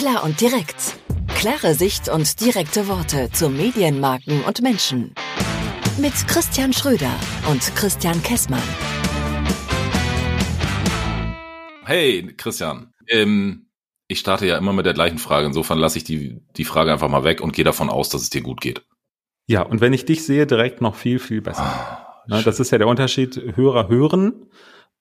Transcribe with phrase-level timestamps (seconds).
[0.00, 0.96] Klar und direkt.
[1.34, 5.14] Klare Sicht und direkte Worte zu Medienmarken und Menschen.
[6.00, 7.14] Mit Christian Schröder
[7.50, 8.62] und Christian Kessmann.
[11.84, 12.94] Hey, Christian.
[13.08, 13.66] Ähm,
[14.08, 15.48] ich starte ja immer mit der gleichen Frage.
[15.48, 18.30] Insofern lasse ich die, die Frage einfach mal weg und gehe davon aus, dass es
[18.30, 18.86] dir gut geht.
[19.48, 21.60] Ja, und wenn ich dich sehe, direkt noch viel, viel besser.
[21.60, 23.36] Ah, ne, das ist ja der Unterschied.
[23.54, 24.46] Hörer hören,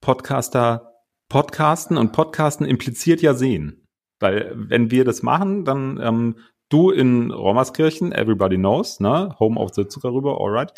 [0.01, 0.87] Podcaster
[1.29, 3.85] podcasten und podcasten impliziert ja sehen.
[4.19, 6.35] Weil wenn wir das machen, dann ähm,
[6.69, 9.35] du in Rommerskirchen, everybody knows, ne?
[9.39, 10.73] Home of the Zuckerrüber, alright.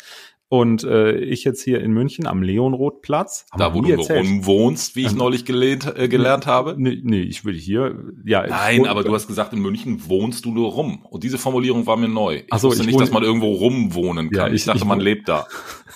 [0.52, 3.46] Und äh, ich jetzt hier in München am Leonrothplatz.
[3.56, 6.74] Da, wo du wohnst, wie ich ähm, neulich gelehnt, äh, gelernt habe?
[6.76, 8.46] Nee, nee, ich will hier, ja.
[8.46, 11.06] Nein, aber du hast gesagt, in München wohnst du nur rum.
[11.08, 12.42] Und diese Formulierung war mir neu.
[12.52, 14.38] Ich so, wusste ich nicht, dass man irgendwo rumwohnen kann.
[14.38, 15.46] Ja, ich, ich dachte, ich man lebt da.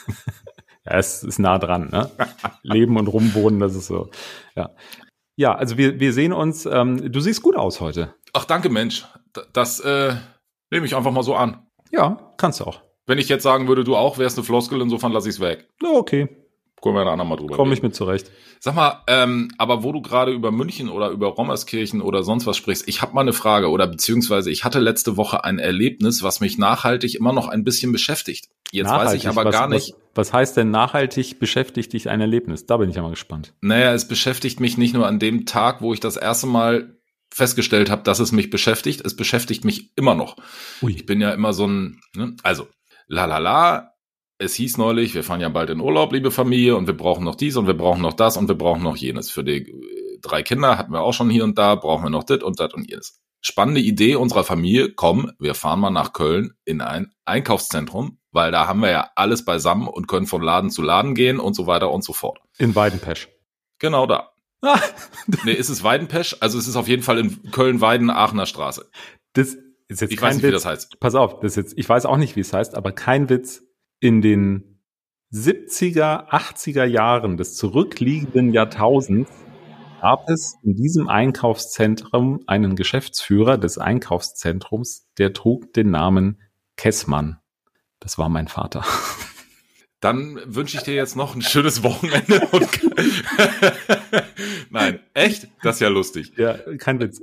[0.87, 2.11] ja, es ist nah dran, ne?
[2.63, 4.09] Leben und rumwohnen, das ist so.
[4.57, 4.71] Ja.
[5.37, 8.15] Ja, also wir, wir sehen uns, ähm, du siehst gut aus heute.
[8.33, 9.07] Ach, danke, Mensch.
[9.53, 10.15] Das äh,
[10.71, 11.67] nehme ich einfach mal so an.
[11.93, 12.81] Ja, kannst du auch.
[13.07, 15.69] Wenn ich jetzt sagen würde, du auch, wärst eine Floskel, insofern lasse ich es weg.
[15.85, 16.29] Okay.
[16.83, 18.31] Können wir ein andermal drüber Komme ich mit zurecht.
[18.61, 22.57] Sag mal, ähm, aber wo du gerade über München oder über Rommerskirchen oder sonst was
[22.57, 26.41] sprichst, ich habe mal eine Frage oder beziehungsweise ich hatte letzte Woche ein Erlebnis, was
[26.41, 28.49] mich nachhaltig immer noch ein bisschen beschäftigt.
[28.73, 29.95] Jetzt nachhaltig, weiß ich aber was, gar nicht.
[30.15, 32.67] Was, was heißt denn nachhaltig beschäftigt dich ein Erlebnis?
[32.67, 33.55] Da bin ich ja mal gespannt.
[33.61, 36.97] Naja, es beschäftigt mich nicht nur an dem Tag, wo ich das erste Mal
[37.33, 39.05] festgestellt habe, dass es mich beschäftigt.
[39.05, 40.37] Es beschäftigt mich immer noch.
[40.83, 40.93] Ui.
[40.93, 42.35] Ich bin ja immer so ein, ne?
[42.43, 42.67] also
[43.09, 43.93] la la la,
[44.39, 47.37] es hieß neulich, wir fahren ja bald in Urlaub, liebe Familie, und wir brauchen noch
[47.37, 49.31] dies und wir brauchen noch das und wir brauchen noch jenes.
[49.31, 52.25] Für die äh, drei Kinder hatten wir auch schon hier und da, brauchen wir noch
[52.25, 53.21] das und das und jenes.
[53.41, 58.67] Spannende Idee unserer Familie, komm, wir fahren mal nach Köln in ein Einkaufszentrum, weil da
[58.67, 61.91] haben wir ja alles beisammen und können von Laden zu Laden gehen und so weiter
[61.91, 62.41] und so fort.
[62.59, 63.29] In Weidenpesch.
[63.79, 64.33] Genau da.
[64.63, 64.81] Ah.
[65.45, 66.37] nee, ist es Weidenpesch?
[66.41, 68.91] Also es ist auf jeden Fall in Köln-Weiden-Aachener Straße.
[69.35, 69.57] Das
[69.89, 70.49] ist jetzt ich kein weiß nicht, Witz.
[70.49, 71.01] wie das heißt.
[71.01, 73.63] Pass auf, das ist jetzt, ich weiß auch nicht, wie es heißt, aber kein Witz.
[74.07, 74.79] In den
[75.33, 79.33] 70er, 80er Jahren des zurückliegenden Jahrtausends
[80.01, 86.41] gab es in diesem Einkaufszentrum einen Geschäftsführer des Einkaufszentrums, der trug den Namen
[86.77, 87.41] Kessmann.
[87.99, 88.85] Das war mein Vater.
[89.99, 92.47] Dann wünsche ich dir jetzt noch ein schönes Wochenende.
[92.53, 92.69] Und
[94.71, 95.49] Nein, echt?
[95.63, 96.33] Das ist ja lustig.
[96.37, 97.23] Ja, kein Witz.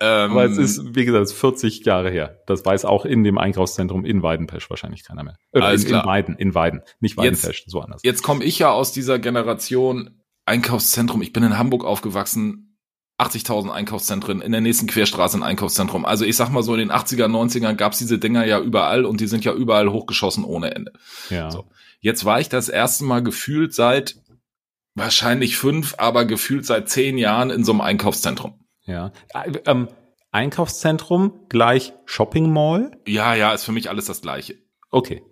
[0.00, 2.40] Ähm, Aber es ist, wie gesagt, 40 Jahre her.
[2.46, 5.36] Das weiß auch in dem Einkaufszentrum in Weidenpesch wahrscheinlich keiner mehr.
[5.52, 6.02] Äh, alles in, klar.
[6.02, 8.02] in Weiden, in Weiden, nicht Weidenpesch, so anders.
[8.04, 11.20] Jetzt komme ich ja aus dieser Generation Einkaufszentrum.
[11.22, 12.64] Ich bin in Hamburg aufgewachsen.
[13.18, 16.04] 80.000 Einkaufszentren, in der nächsten Querstraße ein Einkaufszentrum.
[16.04, 19.20] Also ich sag mal so, in den 80er, 90ern gab's diese Dinger ja überall und
[19.20, 20.92] die sind ja überall hochgeschossen ohne Ende.
[21.28, 21.50] Ja.
[21.50, 21.64] So.
[22.00, 24.16] Jetzt war ich das erste Mal gefühlt seit
[24.94, 28.64] wahrscheinlich fünf, aber gefühlt seit zehn Jahren in so einem Einkaufszentrum.
[28.84, 29.12] Ja.
[29.34, 29.88] Äh, ähm,
[30.30, 32.90] Einkaufszentrum gleich Shopping Mall?
[33.06, 34.56] Ja, ja, ist für mich alles das Gleiche.
[34.90, 35.22] Okay.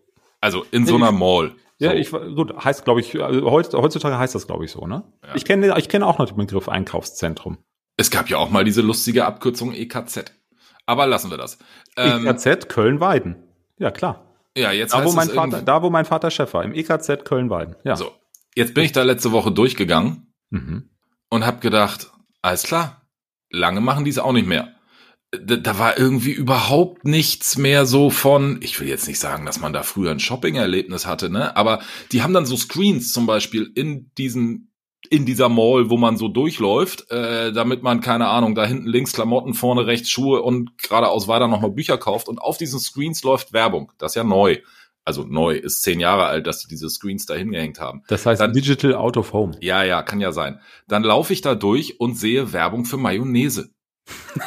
[0.41, 1.55] Also in so einer Mall.
[1.78, 5.05] Ja, ich gut, heißt glaube ich also heutzutage heißt das glaube ich so, ne?
[5.22, 5.34] Ja.
[5.34, 7.59] Ich kenne ich kenne auch noch den Begriff Einkaufszentrum.
[7.99, 10.33] Es gab ja auch mal diese lustige Abkürzung EKZ.
[10.87, 11.59] Aber lassen wir das.
[11.97, 13.37] Ähm, EKZ Köln-Weiden.
[13.78, 14.34] Ja, klar.
[14.56, 17.77] Ja, jetzt da, wo mein Vater, da, wo mein Vater Chef war, im EKZ Köln-Weiden.
[17.84, 17.97] Ja.
[17.97, 18.12] So,
[18.56, 20.91] jetzt bin ich da letzte Woche durchgegangen mhm.
[21.28, 22.11] und habe gedacht,
[22.43, 23.06] alles klar,
[23.50, 24.72] lange machen die es auch nicht mehr.
[25.31, 29.61] Da, da, war irgendwie überhaupt nichts mehr so von, ich will jetzt nicht sagen, dass
[29.61, 31.56] man da früher ein Shopping-Erlebnis hatte, ne?
[31.56, 31.81] Aber
[32.12, 34.72] die haben dann so Screens zum Beispiel in diesen
[35.11, 39.12] in dieser Mall, wo man so durchläuft, äh, damit man, keine Ahnung, da hinten links
[39.12, 42.28] Klamotten, vorne rechts Schuhe und geradeaus weiter nochmal Bücher kauft.
[42.28, 43.93] Und auf diesen Screens läuft Werbung.
[43.99, 44.59] Das ist ja neu.
[45.06, 48.03] Also neu ist zehn Jahre alt, dass die diese Screens da hingehängt haben.
[48.09, 49.56] Das heißt Dann, Digital Out of Home.
[49.61, 50.59] Ja, ja, kann ja sein.
[50.89, 53.71] Dann laufe ich da durch und sehe Werbung für Mayonnaise.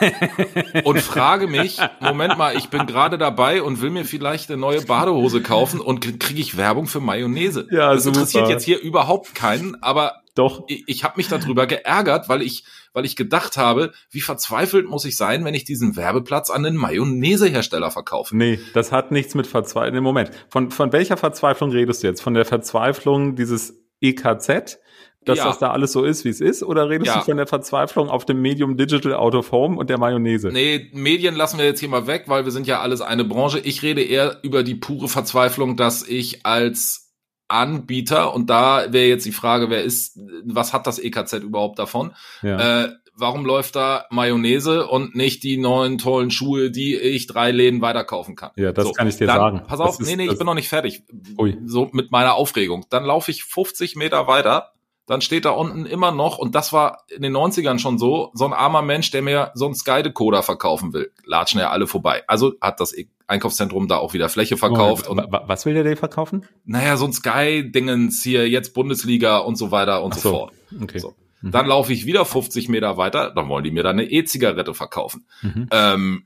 [0.83, 4.81] und frage mich, Moment mal, ich bin gerade dabei und will mir vielleicht eine neue
[4.81, 7.67] Badehose kaufen und kriege ich Werbung für Mayonnaise.
[7.71, 8.19] Ja, das super.
[8.19, 10.63] interessiert jetzt hier überhaupt keinen, aber doch.
[10.67, 12.63] Ich, ich habe mich darüber geärgert, weil ich,
[12.93, 16.75] weil ich gedacht habe, wie verzweifelt muss ich sein, wenn ich diesen Werbeplatz an den
[16.75, 18.35] Mayonnaisehersteller verkaufe.
[18.35, 20.03] Nee, das hat nichts mit Verzweiflung.
[20.03, 22.21] Moment, von, von welcher Verzweiflung redest du jetzt?
[22.21, 24.79] Von der Verzweiflung dieses EKZ?
[25.25, 25.45] dass ja.
[25.45, 26.63] das da alles so ist, wie es ist?
[26.63, 27.19] Oder redest ja.
[27.19, 30.47] du von der Verzweiflung auf dem Medium Digital Out of Home und der Mayonnaise?
[30.47, 33.59] Nee, Medien lassen wir jetzt hier mal weg, weil wir sind ja alles eine Branche.
[33.59, 37.08] Ich rede eher über die pure Verzweiflung, dass ich als
[37.49, 42.13] Anbieter und da wäre jetzt die Frage, wer ist, was hat das EKZ überhaupt davon?
[42.41, 42.85] Ja.
[42.85, 47.81] Äh, warum läuft da Mayonnaise und nicht die neuen tollen Schuhe, die ich drei Läden
[47.81, 48.51] weiterkaufen kann?
[48.55, 49.63] Ja, das so, kann ich dir dann, sagen.
[49.67, 51.03] Pass auf, das nee, nee, ich bin noch nicht fertig.
[51.37, 51.57] Ui.
[51.65, 52.85] So mit meiner Aufregung.
[52.89, 54.71] Dann laufe ich 50 Meter weiter,
[55.09, 58.45] dann steht da unten immer noch, und das war in den 90ern schon so, so
[58.45, 61.11] ein armer Mensch, der mir so einen Sky-Decoder verkaufen will.
[61.25, 62.21] Latschen ja alle vorbei.
[62.27, 62.93] Also hat das
[63.25, 65.07] Einkaufszentrum da auch wieder Fläche verkauft.
[65.07, 66.45] Und, was will der dir verkaufen?
[66.63, 70.53] Naja, so ein Sky-Dingens hier, jetzt Bundesliga und so weiter und so, so, fort.
[70.79, 70.99] Okay.
[70.99, 71.15] So.
[71.41, 71.51] Mhm.
[71.51, 75.25] Dann laufe ich wieder 50 Meter weiter, dann wollen die mir da eine E-Zigarette verkaufen.
[75.41, 75.69] Mhm.
[75.71, 76.23] Ähm,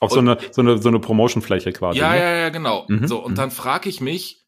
[0.00, 1.98] auch so eine, so eine, so eine Promotion-Fläche quasi.
[1.98, 2.18] Ja, ne?
[2.18, 2.86] ja, ja, genau.
[2.88, 3.06] Mhm.
[3.06, 3.36] So, und mhm.
[3.36, 4.38] dann frage ich mich,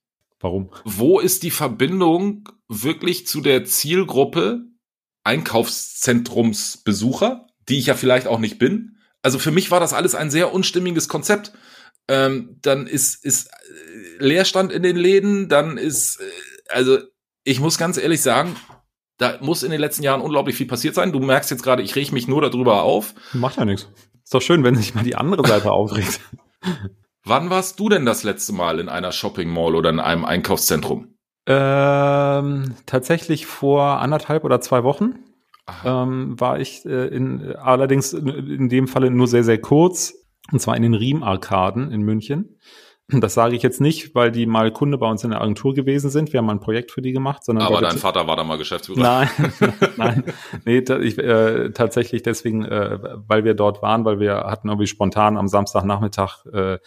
[0.45, 0.69] Warum?
[0.85, 4.67] Wo ist die Verbindung wirklich zu der Zielgruppe
[5.25, 8.99] Einkaufszentrumsbesucher, die ich ja vielleicht auch nicht bin?
[9.23, 11.53] Also für mich war das alles ein sehr unstimmiges Konzept.
[12.09, 16.25] Ähm, dann ist, ist äh, Leerstand in den Läden, dann ist, äh,
[16.69, 16.99] also
[17.45, 18.55] ich muss ganz ehrlich sagen,
[19.17, 21.13] da muss in den letzten Jahren unglaublich viel passiert sein.
[21.13, 23.15] Du merkst jetzt gerade, ich reg mich nur darüber auf.
[23.33, 23.89] Macht ja nichts.
[24.23, 26.21] Ist doch schön, wenn sich mal die andere Seite aufregt.
[27.25, 31.14] Wann warst du denn das letzte Mal in einer Shopping Mall oder in einem Einkaufszentrum?
[31.47, 35.15] Ähm, tatsächlich vor anderthalb oder zwei Wochen
[35.85, 40.15] ähm, war ich äh, in, allerdings in dem Falle nur sehr, sehr kurz,
[40.53, 42.59] und zwar in den Riem-Arkaden in München.
[43.09, 46.09] Das sage ich jetzt nicht, weil die mal Kunde bei uns in der Agentur gewesen
[46.09, 46.33] sind.
[46.33, 47.67] Wir haben mal ein Projekt für die gemacht, sondern.
[47.67, 48.99] Aber dein Vater war da mal Geschäftsführer.
[48.99, 49.29] Nein,
[49.99, 50.25] nein,
[50.65, 55.37] nee, ich, äh, tatsächlich deswegen, äh, weil wir dort waren, weil wir hatten irgendwie spontan
[55.37, 56.79] am Samstagnachmittag äh,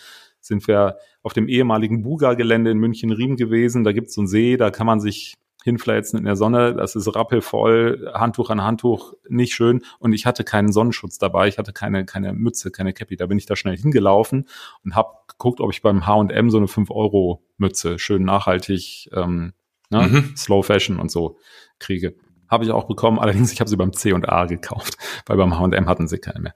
[0.47, 3.83] sind wir auf dem ehemaligen Buga-Gelände in München-Riem gewesen.
[3.83, 5.35] Da gibt es so einen See, da kann man sich
[5.67, 6.73] hinfläzen in der Sonne.
[6.73, 9.81] Das ist rappelvoll, Handtuch an Handtuch, nicht schön.
[9.99, 11.49] Und ich hatte keinen Sonnenschutz dabei.
[11.49, 13.17] Ich hatte keine, keine Mütze, keine Cappy.
[13.17, 14.47] Da bin ich da schnell hingelaufen
[14.85, 19.53] und habe geguckt, ob ich beim H&M so eine 5-Euro-Mütze schön nachhaltig, ähm,
[19.89, 20.37] ne, mhm.
[20.37, 21.37] Slow Fashion und so
[21.79, 22.15] kriege.
[22.47, 25.59] Habe ich auch bekommen, allerdings ich habe sie beim C und A gekauft, weil beim
[25.59, 26.53] H&M hatten sie keine mehr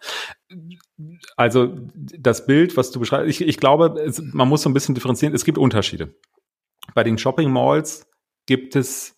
[1.35, 4.95] also das Bild, was du beschreibst, ich, ich glaube, es, man muss so ein bisschen
[4.95, 5.33] differenzieren.
[5.33, 6.13] Es gibt Unterschiede.
[6.93, 8.07] Bei den Shopping Malls
[8.45, 9.15] gibt es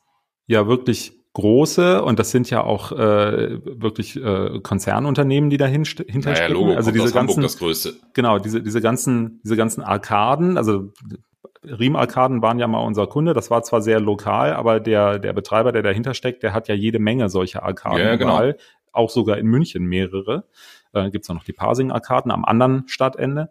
[0.47, 6.35] ja wirklich große und das sind ja auch äh, wirklich äh, Konzernunternehmen, die dahinter naja,
[6.35, 6.53] stecken.
[6.53, 7.95] Logo also diese ganzen, das größte.
[8.13, 10.91] Genau, diese diese ganzen diese ganzen Arkaden, also
[11.65, 13.33] Riem-Arkaden waren ja mal unser Kunde.
[13.33, 16.75] Das war zwar sehr lokal, aber der der Betreiber, der dahinter steckt, der hat ja
[16.75, 18.35] jede Menge solcher Arkaden ja, genau.
[18.35, 18.57] überall,
[18.91, 20.45] auch sogar in München mehrere.
[20.93, 23.49] Äh, gibt es noch die Parsing-Arkaden am anderen Stadtende.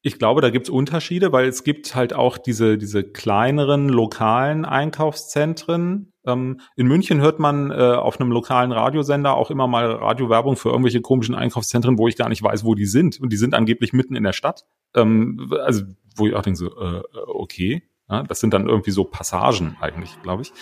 [0.00, 4.64] Ich glaube, da gibt es Unterschiede, weil es gibt halt auch diese, diese kleineren lokalen
[4.64, 6.12] Einkaufszentren.
[6.24, 10.68] Ähm, in München hört man äh, auf einem lokalen Radiosender auch immer mal Radiowerbung für
[10.68, 13.20] irgendwelche komischen Einkaufszentren, wo ich gar nicht weiß, wo die sind.
[13.20, 14.66] Und die sind angeblich mitten in der Stadt.
[14.94, 15.82] Ähm, also,
[16.16, 17.82] wo ich auch denke so, äh, okay.
[18.08, 20.52] Ja, das sind dann irgendwie so Passagen eigentlich, glaube ich.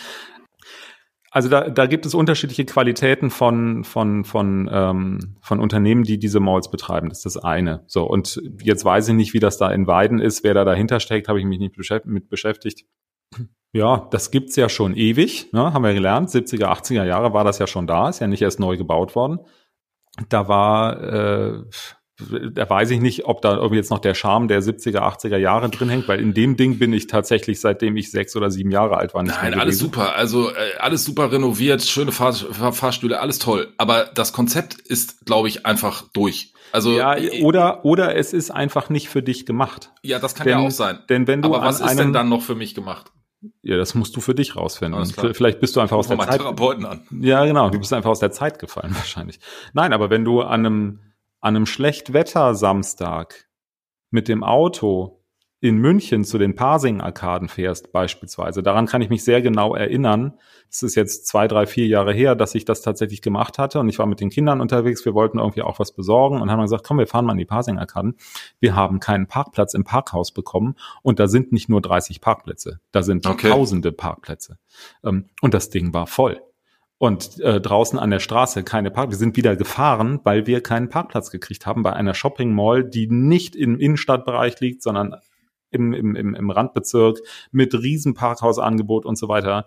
[1.37, 6.41] Also da, da gibt es unterschiedliche Qualitäten von, von, von, ähm, von Unternehmen, die diese
[6.41, 7.11] Malls betreiben.
[7.11, 7.85] Das ist das eine.
[7.89, 10.99] So, und jetzt weiß ich nicht, wie das da in Weiden ist, wer da dahinter
[10.99, 12.87] steckt, habe ich mich nicht beschäftigt, mit beschäftigt.
[13.75, 16.31] Ja, das gibt's ja schon ewig, ne, haben wir gelernt.
[16.31, 19.41] 70er, 80er Jahre war das ja schon da, ist ja nicht erst neu gebaut worden.
[20.31, 21.65] Da war, äh,
[22.53, 25.69] da weiß ich nicht, ob da irgendwie jetzt noch der Charme der 70er, 80er Jahre
[25.69, 28.97] drin hängt, weil in dem Ding bin ich tatsächlich, seitdem ich sechs oder sieben Jahre
[28.97, 30.17] alt war, nicht Nein, alles super.
[30.17, 33.69] Also äh, alles super renoviert, schöne Fahr Fahr Fahrstühle, alles toll.
[33.77, 36.55] Aber das Konzept ist, glaube ich, einfach durch.
[36.73, 39.93] Also ja, oder oder es ist einfach nicht für dich gemacht.
[40.03, 40.99] Ja, das kann denn, ja auch sein.
[41.09, 43.13] Denn wenn du Aber was ist denn dann noch für mich gemacht?
[43.63, 45.05] Ja, das musst du für dich rausfinden.
[45.35, 46.39] Vielleicht bist du einfach aus der Zeit.
[46.39, 47.07] Therapeuten an.
[47.21, 47.69] Ja, genau.
[47.71, 49.39] Du bist einfach aus der Zeit gefallen wahrscheinlich.
[49.75, 51.01] Nein, aber wenn du an einem
[51.47, 53.49] an einem Schlechtwetter-Samstag
[54.11, 55.23] mit dem Auto
[55.61, 58.65] in München zu den Parsing-Arkaden fährst beispielsweise.
[58.65, 60.41] Daran kann ich mich sehr genau erinnern.
[60.69, 63.89] Es ist jetzt zwei, drei, vier Jahre her, dass ich das tatsächlich gemacht hatte und
[63.89, 65.05] ich war mit den Kindern unterwegs.
[65.05, 67.45] Wir wollten irgendwie auch was besorgen und haben gesagt, komm, wir fahren mal in die
[67.45, 68.17] Parsing-Arkaden.
[68.59, 73.05] Wir haben keinen Parkplatz im Parkhaus bekommen und da sind nicht nur 30 Parkplätze, da
[73.05, 73.51] sind okay.
[73.51, 74.59] tausende Parkplätze.
[75.05, 76.41] Ähm, und das Ding war voll
[76.99, 79.11] und äh, draußen an der Straße keine Park.
[79.11, 83.07] Wir sind wieder gefahren, weil wir keinen Parkplatz gekriegt haben bei einer Shopping Mall, die
[83.09, 85.17] nicht im Innenstadtbereich liegt, sondern
[85.71, 87.19] im, im, im, im Randbezirk
[87.51, 89.67] mit riesen Parkhausangebot und so weiter.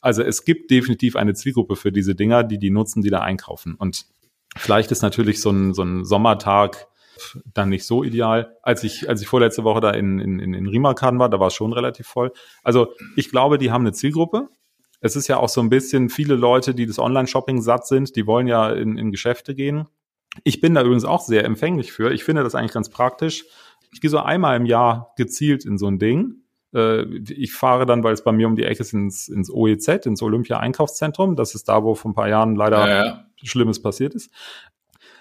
[0.00, 3.74] Also es gibt definitiv eine Zielgruppe für diese Dinger, die die nutzen, die da einkaufen.
[3.74, 4.06] Und
[4.56, 6.86] vielleicht ist natürlich so ein, so ein Sommertag
[7.52, 8.56] dann nicht so ideal.
[8.62, 11.54] Als ich, als ich vorletzte Woche da in, in, in Rimakan war, da war es
[11.54, 12.32] schon relativ voll.
[12.62, 14.48] Also ich glaube, die haben eine Zielgruppe
[15.00, 18.26] es ist ja auch so ein bisschen viele Leute, die das Online-Shopping satt sind, die
[18.26, 19.88] wollen ja in, in Geschäfte gehen.
[20.44, 22.12] Ich bin da übrigens auch sehr empfänglich für.
[22.12, 23.44] Ich finde das eigentlich ganz praktisch.
[23.92, 26.44] Ich gehe so einmal im Jahr gezielt in so ein Ding.
[26.74, 30.06] Äh, ich fahre dann, weil es bei mir um die Ecke ist, ins, ins OEZ,
[30.06, 31.34] ins Olympia-Einkaufszentrum.
[31.34, 33.24] Das ist da, wo vor ein paar Jahren leider ja, ja.
[33.42, 34.30] Schlimmes passiert ist.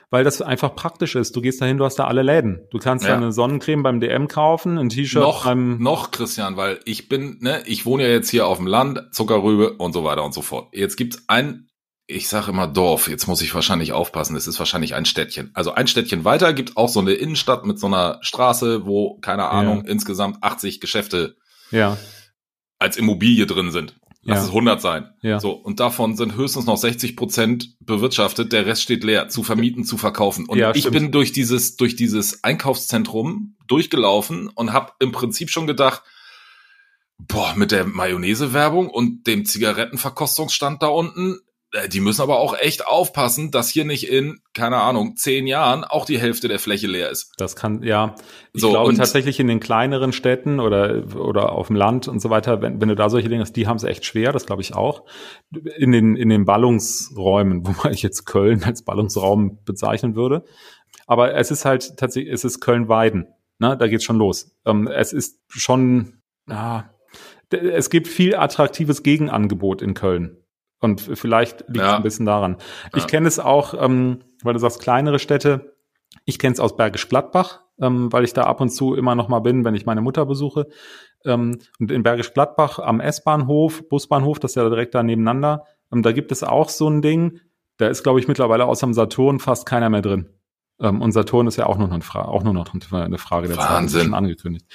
[0.10, 1.36] Weil das einfach praktisch ist.
[1.36, 2.62] Du gehst dahin, du hast da alle Läden.
[2.72, 3.16] Du kannst ja.
[3.16, 7.62] eine Sonnencreme beim DM kaufen, ein T-Shirt noch, beim noch Christian, weil ich bin, ne,
[7.66, 10.70] ich wohne ja jetzt hier auf dem Land, Zuckerrübe und so weiter und so fort.
[10.74, 11.70] Jetzt gibt's ein
[12.12, 15.52] ich sage immer Dorf, jetzt muss ich wahrscheinlich aufpassen, es ist wahrscheinlich ein Städtchen.
[15.54, 19.50] Also ein Städtchen weiter gibt auch so eine Innenstadt mit so einer Straße, wo, keine
[19.50, 19.92] Ahnung, ja.
[19.92, 21.38] insgesamt 80 Geschäfte
[21.70, 21.98] ja.
[22.80, 23.99] als Immobilie drin sind.
[24.30, 24.44] Lass Ja.
[24.46, 25.10] es 100 sein.
[25.22, 25.40] Ja.
[25.40, 29.84] So, und davon sind höchstens noch 60 Prozent bewirtschaftet, der Rest steht leer, zu vermieten,
[29.84, 30.46] zu verkaufen.
[30.46, 30.94] Und Ja, ich stimmt.
[30.94, 36.02] bin durch dieses, durch dieses Einkaufszentrum durchgelaufen und habe im Prinzip schon gedacht,
[37.18, 41.40] boah, mit der Mayonnaise-Werbung und dem Zigarettenverkostungsstand da unten,
[41.92, 46.06] die müssen aber auch echt aufpassen, dass hier nicht in, keine Ahnung, zehn Jahren auch
[46.06, 47.32] die Hälfte der Fläche leer ist.
[47.38, 48.16] Das kann, ja.
[48.54, 52.32] Ich So, glaube tatsächlich in den kleineren Städten oder, oder auf dem Land und so
[52.32, 54.64] weiter, wenn, wenn du da solche Dinge hast, die haben es echt schwer, das glaube
[54.64, 55.04] ich auch.
[55.78, 60.46] In den, in den Ballungsräumen, wobei ich jetzt Köln als Ballungsraum bezeichnen würde.
[61.06, 63.28] Aber es ist halt tatsächlich, es ist Köln-Weiden.
[63.60, 63.78] Ne?
[63.78, 64.56] Da geht's schon los.
[64.66, 66.22] Ähm, es ist schon,
[67.52, 70.38] d- es gibt viel attraktives Gegenangebot in Köln.
[70.82, 71.98] Und vielleicht liegt es Ja.
[71.98, 72.58] ein bisschen daran.
[72.96, 73.08] Ich Ja.
[73.10, 75.76] kenne es auch, ähm, weil du sagst, kleinere Städte.
[76.26, 79.28] Ich kenne es aus Bergisch Gladbach, ähm, weil ich da ab und zu immer noch
[79.28, 80.68] mal bin, wenn ich meine Mutter besuche.
[81.26, 86.02] Ähm, und in Bergisch Gladbach am S-Bahnhof, Busbahnhof, das ist ja direkt da nebeneinander, ähm,
[86.02, 87.40] da gibt es auch so ein Ding.
[87.78, 90.30] Da ist, glaube ich, mittlerweile außer dem Saturn fast keiner mehr drin.
[90.82, 93.48] Ähm, und Saturn ist ja auch nur noch eine Frage, auch nur noch eine Frage
[93.48, 94.02] der Zeit, Wahnsinn.
[94.06, 94.66] schon angekündigt.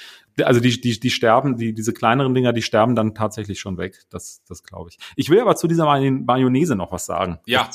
[0.43, 4.03] Also die, die, die sterben, die, diese kleineren Dinger, die sterben dann tatsächlich schon weg.
[4.09, 4.97] Das, das glaube ich.
[5.15, 7.39] Ich will aber zu dieser May- Mayonnaise noch was sagen.
[7.45, 7.69] Ja.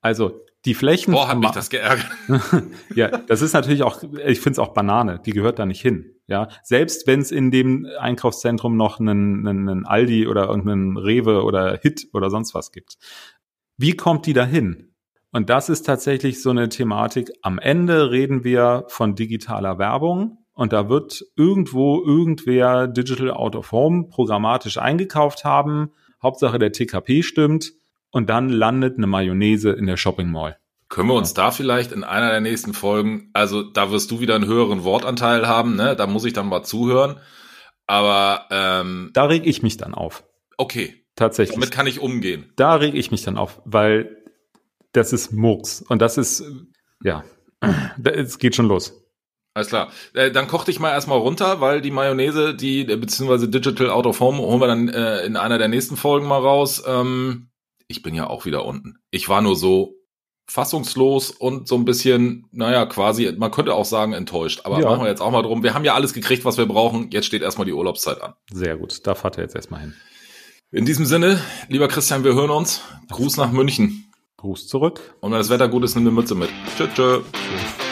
[0.00, 1.12] Also die Flächen.
[1.12, 2.06] Boah, hat mich das geärgert.
[2.94, 6.12] ja, das ist natürlich auch, ich finde es auch Banane, die gehört da nicht hin.
[6.28, 11.44] Ja, selbst wenn es in dem Einkaufszentrum noch einen, einen, einen Aldi oder irgendeinen Rewe
[11.44, 12.98] oder Hit oder sonst was gibt.
[13.76, 14.92] Wie kommt die da hin?
[15.32, 17.30] Und das ist tatsächlich so eine Thematik.
[17.42, 23.72] Am Ende reden wir von digitaler Werbung und da wird irgendwo irgendwer Digital Out of
[23.72, 25.90] Home programmatisch eingekauft haben.
[26.22, 27.72] Hauptsache der TKP stimmt
[28.10, 30.56] und dann landet eine Mayonnaise in der Shopping Mall.
[30.88, 34.36] Können wir uns da vielleicht in einer der nächsten Folgen, also da wirst du wieder
[34.36, 35.96] einen höheren Wortanteil haben, ne?
[35.96, 37.16] Da muss ich dann mal zuhören.
[37.86, 40.24] Aber ähm, Da reg ich mich dann auf.
[40.56, 41.54] okay, Tatsächlich.
[41.54, 42.52] damit kann ich umgehen.
[42.56, 44.16] da reg ich mich dann auf, weil
[44.96, 45.82] das ist Murks.
[45.88, 46.42] Und das ist,
[47.02, 47.24] ja,
[48.04, 48.92] es geht schon los.
[49.54, 49.90] Alles klar.
[50.12, 54.04] Äh, dann koch dich mal erstmal runter, weil die Mayonnaise, die, äh, beziehungsweise Digital Out
[54.06, 56.82] of Home, holen wir dann äh, in einer der nächsten Folgen mal raus.
[56.86, 57.48] Ähm,
[57.88, 58.98] ich bin ja auch wieder unten.
[59.10, 59.94] Ich war nur so
[60.48, 64.60] fassungslos und so ein bisschen, naja, quasi, man könnte auch sagen, enttäuscht.
[64.64, 64.90] Aber Ja.
[64.90, 65.62] machen wir jetzt auch mal drum.
[65.62, 67.10] Wir haben ja alles gekriegt, was wir brauchen.
[67.10, 68.34] Jetzt steht erstmal die Urlaubszeit an.
[68.52, 69.06] Sehr gut.
[69.06, 69.94] Da fahrt er jetzt erstmal hin.
[70.70, 72.82] In diesem Sinne, lieber Christian, wir hören uns.
[73.10, 74.05] Gruß nach München.
[74.36, 75.14] Gruß zurück.
[75.20, 76.50] Und wenn das Wetter gut ist, nimm eine Mütze mit.
[76.76, 77.20] Tschö, tschö.
[77.32, 77.85] Tschüss.